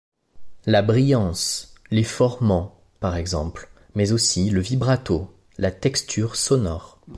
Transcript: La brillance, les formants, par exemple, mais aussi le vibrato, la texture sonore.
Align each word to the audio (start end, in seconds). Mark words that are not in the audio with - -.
La 0.65 0.81
brillance, 0.81 1.75
les 1.91 2.03
formants, 2.03 2.75
par 2.99 3.15
exemple, 3.17 3.69
mais 3.93 4.13
aussi 4.13 4.49
le 4.49 4.59
vibrato, 4.59 5.31
la 5.59 5.69
texture 5.69 6.35
sonore. 6.37 6.99